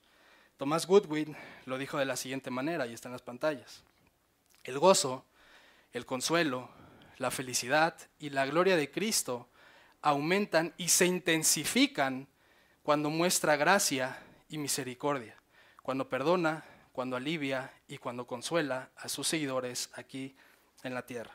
[0.58, 3.82] Thomas Goodwin lo dijo de la siguiente manera, y está en las pantallas.
[4.64, 5.26] El gozo,
[5.92, 6.70] el consuelo,
[7.18, 9.50] la felicidad y la gloria de Cristo
[10.04, 12.28] aumentan y se intensifican
[12.84, 15.36] cuando muestra gracia y misericordia,
[15.82, 20.36] cuando perdona, cuando alivia y cuando consuela a sus seguidores aquí
[20.84, 21.34] en la tierra.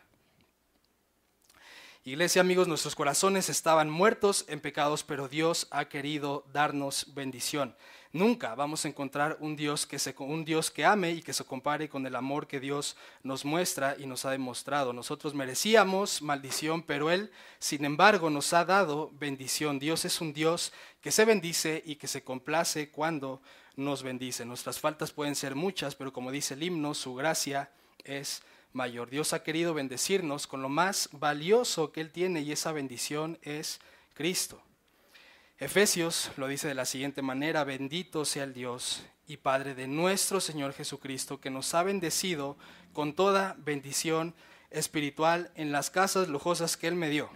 [2.04, 7.74] Iglesia, amigos, nuestros corazones estaban muertos en pecados, pero Dios ha querido darnos bendición.
[8.12, 11.44] Nunca vamos a encontrar un Dios que se, un Dios que ame y que se
[11.44, 14.94] compare con el amor que Dios nos muestra y nos ha demostrado.
[14.94, 19.78] Nosotros merecíamos maldición, pero él, sin embargo, nos ha dado bendición.
[19.78, 23.42] Dios es un Dios que se bendice y que se complace cuando
[23.76, 24.46] nos bendice.
[24.46, 27.70] Nuestras faltas pueden ser muchas, pero como dice el himno, su gracia
[28.04, 28.42] es
[28.72, 29.10] mayor.
[29.10, 33.80] Dios ha querido bendecirnos con lo más valioso que Él tiene y esa bendición es
[34.14, 34.62] Cristo.
[35.60, 40.40] Efesios lo dice de la siguiente manera, bendito sea el Dios y Padre de nuestro
[40.40, 42.56] Señor Jesucristo, que nos ha bendecido
[42.92, 44.34] con toda bendición
[44.70, 47.28] espiritual en las casas lujosas que Él me dio,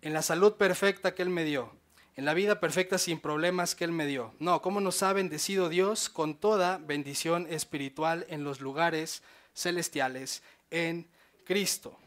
[0.00, 1.72] en la salud perfecta que Él me dio,
[2.14, 4.32] en la vida perfecta sin problemas que Él me dio.
[4.38, 9.22] No, ¿cómo nos ha bendecido Dios con toda bendición espiritual en los lugares
[9.54, 11.08] celestiales en
[11.44, 11.98] Cristo.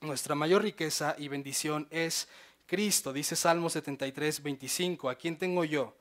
[0.00, 2.28] Nuestra mayor riqueza y bendición es
[2.66, 5.94] Cristo, dice Salmo 73, 25, ¿a quién tengo yo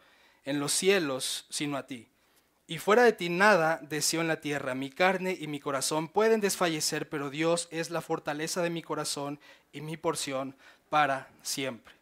[0.45, 2.07] en los cielos sino a ti?
[2.65, 6.39] Y fuera de ti nada deseo en la tierra, mi carne y mi corazón pueden
[6.39, 9.39] desfallecer, pero Dios es la fortaleza de mi corazón
[9.73, 10.55] y mi porción
[10.89, 11.93] para siempre.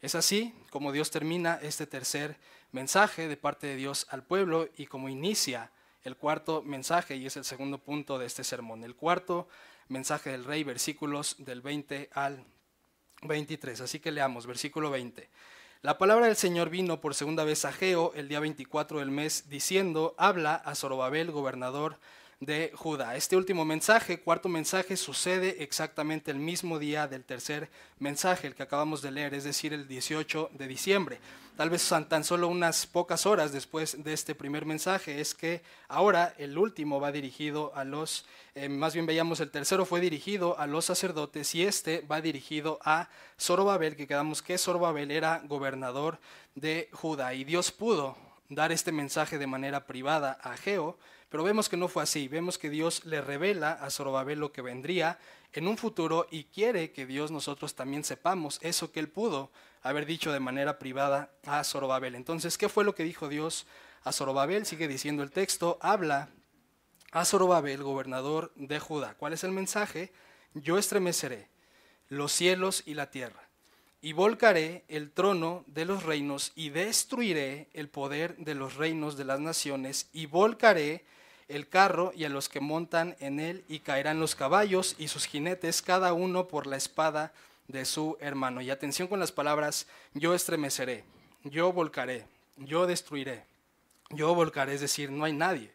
[0.00, 2.36] Es así como Dios termina este tercer
[2.72, 5.70] mensaje de parte de Dios al pueblo y como inicia
[6.02, 8.82] el cuarto mensaje y es el segundo punto de este sermón.
[8.82, 9.48] El cuarto
[9.88, 12.44] mensaje del rey, versículos del 20 al
[13.22, 13.80] 23.
[13.80, 15.28] Así que leamos, versículo 20.
[15.82, 19.48] La palabra del Señor vino por segunda vez a Geo el día 24 del mes,
[19.48, 21.98] diciendo, habla a Zorobabel, gobernador
[22.42, 23.14] de Judá.
[23.14, 28.64] Este último mensaje, cuarto mensaje, sucede exactamente el mismo día del tercer mensaje, el que
[28.64, 31.20] acabamos de leer, es decir, el 18 de diciembre.
[31.56, 36.34] Tal vez tan solo unas pocas horas después de este primer mensaje, es que ahora
[36.36, 38.26] el último va dirigido a los,
[38.56, 42.80] eh, más bien veíamos el tercero fue dirigido a los sacerdotes y este va dirigido
[42.84, 46.18] a Zorobabel, que quedamos que Zorobabel era gobernador
[46.56, 48.16] de Judá y Dios pudo
[48.48, 50.98] dar este mensaje de manera privada a Geo,
[51.32, 52.28] pero vemos que no fue así.
[52.28, 55.18] Vemos que Dios le revela a Zorobabel lo que vendría
[55.54, 60.04] en un futuro y quiere que Dios nosotros también sepamos eso que él pudo haber
[60.04, 62.16] dicho de manera privada a Zorobabel.
[62.16, 63.66] Entonces, ¿qué fue lo que dijo Dios
[64.04, 64.66] a Zorobabel?
[64.66, 66.28] Sigue diciendo el texto, habla
[67.12, 69.14] a Zorobabel, gobernador de Judá.
[69.14, 70.12] ¿Cuál es el mensaje?
[70.52, 71.48] Yo estremeceré
[72.08, 73.48] los cielos y la tierra
[74.02, 79.24] y volcaré el trono de los reinos y destruiré el poder de los reinos de
[79.24, 81.06] las naciones y volcaré
[81.52, 85.26] el carro y a los que montan en él y caerán los caballos y sus
[85.26, 87.32] jinetes cada uno por la espada
[87.68, 88.60] de su hermano.
[88.60, 91.04] Y atención con las palabras, yo estremeceré,
[91.44, 93.44] yo volcaré, yo destruiré,
[94.10, 95.70] yo volcaré, es decir, no hay nadie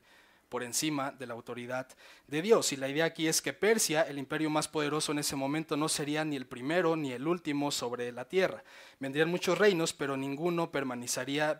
[0.50, 1.88] por encima de la autoridad
[2.28, 2.72] de Dios.
[2.74, 5.90] Y la idea aquí es que Persia, el imperio más poderoso en ese momento, no
[5.90, 8.64] sería ni el primero ni el último sobre la tierra.
[9.00, 11.60] Vendrían muchos reinos, pero ninguno permanecería,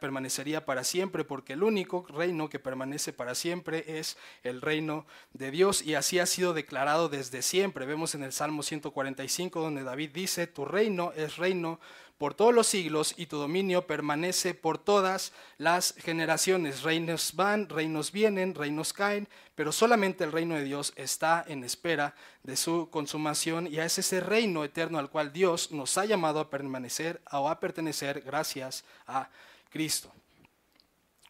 [0.66, 5.82] para siempre, porque el único reino que permanece para siempre es el reino de Dios.
[5.82, 7.86] Y así ha sido declarado desde siempre.
[7.86, 11.80] Vemos en el Salmo 145, donde David dice, tu reino es reino
[12.18, 16.82] por todos los siglos y tu dominio permanece por todas las generaciones.
[16.82, 22.16] Reinos van, reinos vienen, reinos caen, pero solamente el reino de Dios está en espera
[22.44, 26.50] de su consumación y es ese reino eterno al cual Dios nos ha llamado a
[26.50, 29.30] permanecer o a pertenecer gracias a
[29.70, 30.12] Cristo.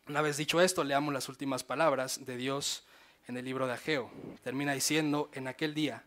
[0.08, 2.84] Una vez dicho esto, leamos las últimas palabras de Dios
[3.28, 4.10] en el libro de Ageo.
[4.42, 6.04] Termina diciendo, en aquel día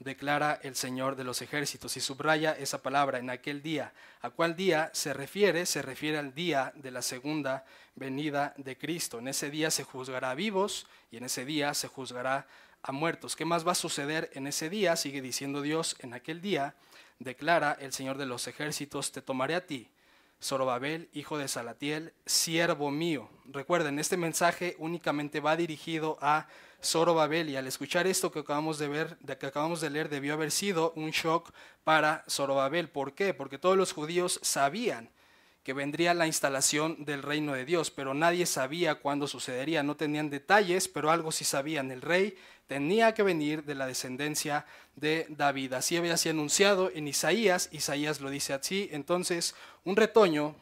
[0.00, 3.92] declara el Señor de los ejércitos y subraya esa palabra en aquel día.
[4.22, 5.66] ¿A cuál día se refiere?
[5.66, 9.18] Se refiere al día de la segunda venida de Cristo.
[9.18, 12.46] En ese día se juzgará a vivos y en ese día se juzgará
[12.82, 13.36] a muertos.
[13.36, 14.96] ¿Qué más va a suceder en ese día?
[14.96, 16.74] Sigue diciendo Dios, en aquel día
[17.18, 19.90] declara el Señor de los ejércitos, te tomaré a ti.
[20.42, 23.28] Zorobabel, hijo de Salatiel, siervo mío.
[23.46, 26.48] Recuerden, este mensaje únicamente va dirigido a
[26.82, 30.32] Zorobabel y al escuchar esto que acabamos de ver, de que acabamos de leer, debió
[30.32, 31.52] haber sido un shock
[31.84, 32.88] para Zorobabel.
[32.88, 33.34] ¿Por qué?
[33.34, 35.10] Porque todos los judíos sabían
[35.62, 40.30] que vendría la instalación del reino de Dios, pero nadie sabía cuándo sucedería, no tenían
[40.30, 42.36] detalles, pero algo sí sabían, el rey
[42.66, 44.64] tenía que venir de la descendencia
[44.96, 45.72] de David.
[45.74, 49.54] Así había sido anunciado en Isaías, Isaías lo dice así, entonces
[49.84, 50.54] un retoño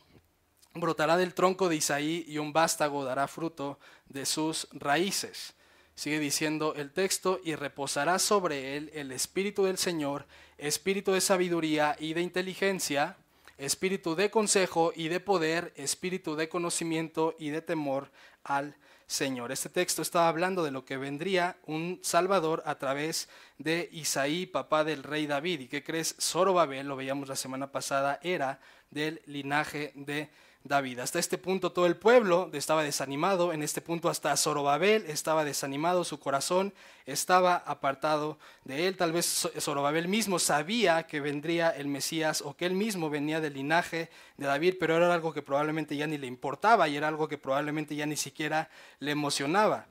[0.74, 3.78] brotará del tronco de Isaí y un vástago dará fruto
[4.08, 5.54] de sus raíces.
[5.94, 10.26] Sigue diciendo el texto, y reposará sobre él el espíritu del Señor,
[10.56, 13.16] espíritu de sabiduría y de inteligencia,
[13.58, 18.10] espíritu de consejo y de poder, espíritu de conocimiento y de temor
[18.44, 19.52] al Señor.
[19.52, 24.84] Este texto estaba hablando de lo que vendría un Salvador a través de Isaí, papá
[24.84, 25.60] del rey David.
[25.60, 26.14] ¿Y qué crees?
[26.20, 30.30] Zorobabel, lo veíamos la semana pasada, era del linaje de
[30.68, 31.00] David.
[31.00, 36.04] Hasta este punto todo el pueblo estaba desanimado, en este punto hasta Zorobabel estaba desanimado,
[36.04, 36.72] su corazón
[37.06, 38.96] estaba apartado de él.
[38.96, 43.54] Tal vez Zorobabel mismo sabía que vendría el Mesías o que él mismo venía del
[43.54, 47.26] linaje de David, pero era algo que probablemente ya ni le importaba y era algo
[47.26, 49.86] que probablemente ya ni siquiera le emocionaba.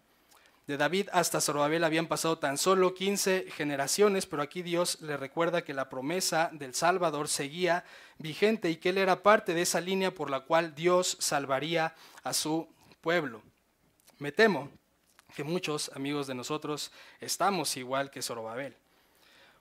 [0.67, 5.63] De David hasta Zorobabel habían pasado tan solo 15 generaciones, pero aquí Dios le recuerda
[5.63, 7.85] que la promesa del Salvador seguía
[8.17, 12.33] vigente y que él era parte de esa línea por la cual Dios salvaría a
[12.33, 12.67] su
[12.99, 13.41] pueblo.
[14.19, 14.69] Me temo
[15.33, 16.91] que muchos amigos de nosotros
[17.21, 18.75] estamos igual que Zorobabel.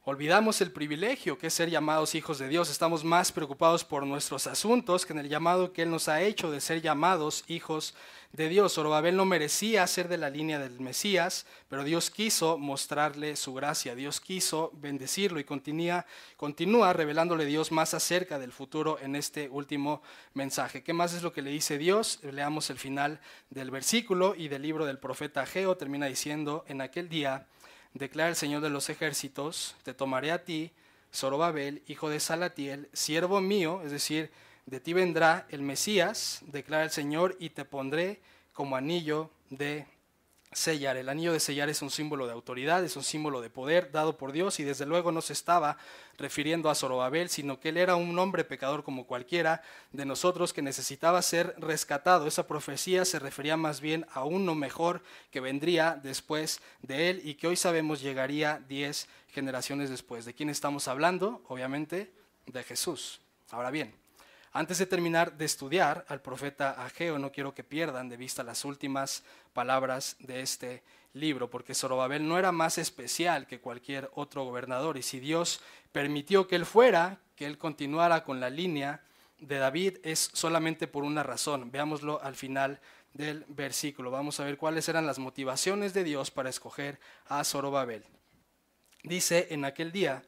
[0.02, 2.68] Olvidamos el privilegio que es ser llamados hijos de Dios.
[2.68, 6.50] Estamos más preocupados por nuestros asuntos que en el llamado que Él nos ha hecho
[6.50, 7.94] de ser llamados hijos
[8.32, 8.74] de Dios.
[8.74, 13.94] Zorobabel no merecía ser de la línea del Mesías, pero Dios quiso mostrarle su gracia.
[13.94, 20.02] Dios quiso bendecirlo y continúa, revelándole Dios más acerca del futuro en este último
[20.34, 20.82] mensaje.
[20.82, 22.20] ¿Qué más es lo que le dice Dios?
[22.22, 23.20] Leamos el final
[23.50, 25.76] del versículo y del libro del profeta Ageo.
[25.76, 27.46] Termina diciendo, en aquel día
[27.94, 30.72] declara el Señor de los ejércitos, te tomaré a ti,
[31.14, 34.30] Zorobabel, hijo de Salatiel, siervo mío, es decir,
[34.66, 38.20] de ti vendrá el Mesías, declara el Señor, y te pondré
[38.52, 39.86] como anillo de
[40.52, 40.96] sellar.
[40.96, 44.16] El anillo de sellar es un símbolo de autoridad, es un símbolo de poder dado
[44.16, 45.76] por Dios y desde luego no se estaba
[46.18, 49.62] refiriendo a Zorobabel, sino que él era un hombre pecador como cualquiera
[49.92, 52.26] de nosotros que necesitaba ser rescatado.
[52.26, 57.34] Esa profecía se refería más bien a uno mejor que vendría después de él y
[57.34, 60.24] que hoy sabemos llegaría diez generaciones después.
[60.24, 61.42] ¿De quién estamos hablando?
[61.48, 62.10] Obviamente
[62.46, 63.20] de Jesús.
[63.50, 63.94] Ahora bien,
[64.56, 68.64] antes de terminar de estudiar al profeta Ageo, no quiero que pierdan de vista las
[68.64, 70.82] últimas palabras de este
[71.12, 75.60] libro, porque Zorobabel no era más especial que cualquier otro gobernador, y si Dios
[75.92, 79.02] permitió que él fuera, que él continuara con la línea
[79.38, 81.70] de David, es solamente por una razón.
[81.70, 82.80] Veámoslo al final
[83.12, 84.10] del versículo.
[84.10, 88.04] Vamos a ver cuáles eran las motivaciones de Dios para escoger a Zorobabel.
[89.02, 90.22] Dice, en aquel día,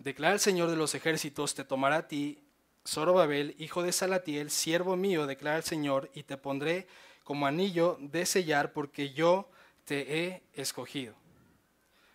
[0.00, 2.42] declara el Señor de los ejércitos, te tomará a ti
[2.86, 6.86] Zorobabel, hijo de Salatiel, siervo mío, declara el Señor, y te pondré
[7.24, 9.48] como anillo de sellar, porque yo
[9.84, 11.14] te he escogido.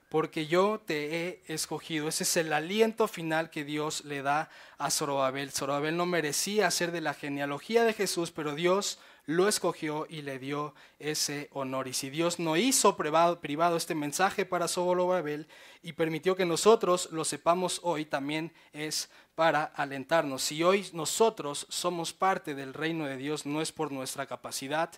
[0.09, 2.07] Porque yo te he escogido.
[2.07, 5.51] Ese es el aliento final que Dios le da a Zorobabel.
[5.51, 10.39] Zorobabel no merecía ser de la genealogía de Jesús, pero Dios lo escogió y le
[10.39, 11.87] dio ese honor.
[11.87, 13.39] Y si Dios no hizo privado,
[13.75, 15.47] este mensaje para Zorobabel
[15.81, 20.41] y permitió que nosotros lo sepamos hoy, también es para alentarnos.
[20.41, 24.89] Si hoy nosotros somos parte del reino de Dios, no es por nuestra capacidad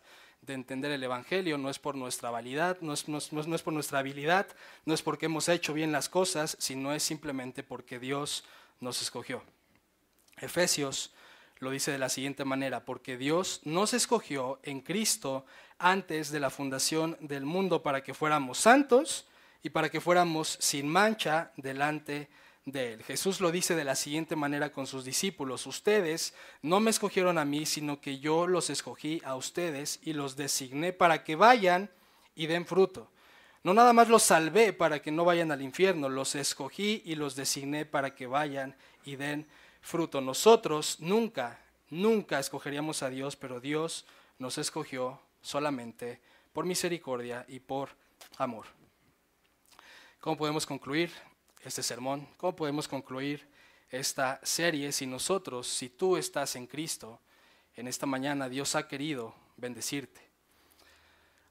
[0.42, 4.48] de entender el Evangelio, no es por nuestra validad, no es, por nuestra habilidad,
[4.86, 8.46] no es porque hemos hecho bien las cosas, sino es simplemente porque Dios
[8.80, 9.44] nos escogió.
[10.40, 11.14] Efesios
[11.60, 15.46] lo dice de la siguiente manera, porque Dios nos escogió en Cristo
[15.80, 19.26] antes de la fundación del mundo para que fuéramos santos
[19.64, 22.30] y para que fuéramos sin mancha delante de
[22.68, 23.04] de él.
[23.04, 27.46] Jesús lo dice de la siguiente manera con sus discípulos, ustedes no me escogieron a
[27.46, 31.90] mí, sino que yo los escogí a ustedes y los designé para que vayan
[32.36, 33.10] y den fruto.
[33.64, 37.38] No nada más los salvé para que no vayan al infierno, los escogí y los
[37.38, 39.48] designé para que vayan y den
[39.82, 40.20] fruto.
[40.20, 44.06] Nosotros nunca, nunca escogeríamos a Dios, pero Dios
[44.40, 46.20] nos escogió solamente
[46.52, 47.90] por misericordia y por
[48.38, 48.66] amor.
[50.20, 51.12] ¿Cómo podemos concluir?
[51.68, 52.28] Este sermón?
[52.38, 53.48] ¿Cómo podemos concluir
[53.90, 57.20] esta serie si nosotros, si tú estás en Cristo,
[57.76, 60.28] en esta mañana Dios ha querido bendecirte?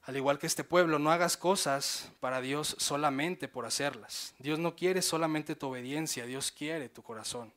[0.03, 4.33] Al igual que este pueblo, no hagas cosas para Dios solamente por hacerlas.
[4.39, 7.53] Dios no quiere solamente tu obediencia, Dios quiere tu corazón.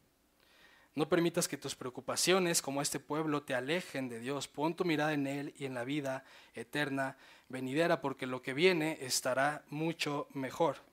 [0.96, 4.48] No permitas que tus preocupaciones como este pueblo te alejen de Dios.
[4.48, 7.16] Pon tu mirada en Él y en la vida eterna
[7.48, 10.89] venidera, porque lo que viene estará mucho mejor.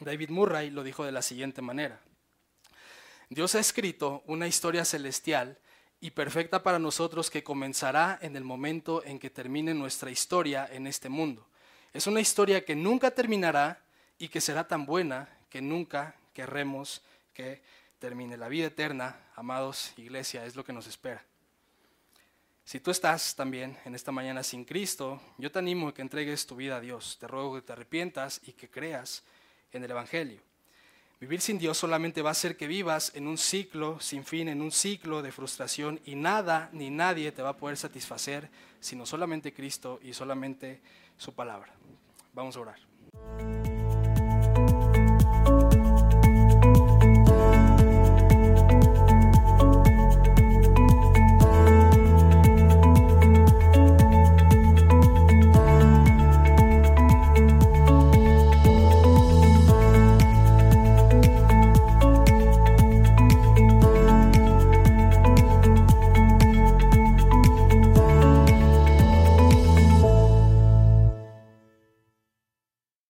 [0.00, 2.00] David Murray lo dijo de la siguiente manera.
[3.28, 5.58] Dios ha escrito una historia celestial
[6.00, 10.86] y perfecta para nosotros que comenzará en el momento en que termine nuestra historia en
[10.86, 11.46] este mundo.
[11.92, 13.82] Es una historia que nunca terminará
[14.18, 17.02] y que será tan buena que nunca querremos
[17.34, 17.62] que
[17.98, 18.36] termine.
[18.36, 21.24] La vida eterna, amados, iglesia, es lo que nos espera.
[22.64, 26.46] Si tú estás también en esta mañana sin Cristo, yo te animo a que entregues
[26.46, 27.16] tu vida a Dios.
[27.18, 29.24] Te ruego que te arrepientas y que creas
[29.72, 30.40] en el Evangelio.
[31.20, 34.62] Vivir sin Dios solamente va a hacer que vivas en un ciclo sin fin, en
[34.62, 38.48] un ciclo de frustración y nada ni nadie te va a poder satisfacer
[38.80, 40.80] sino solamente Cristo y solamente
[41.16, 41.72] su palabra.
[42.32, 43.77] Vamos a orar.